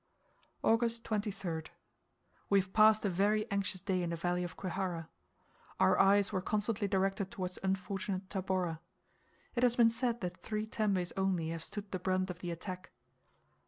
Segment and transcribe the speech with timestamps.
[0.63, 1.67] August 23rd.
[2.49, 5.09] We have passed a very anxious day in the valley of Kwihara.
[5.79, 8.79] Our eyes were constantly directed towards unfortunate Tabora.
[9.53, 12.89] It has been said that three tembes only have stood the brunt of the attack.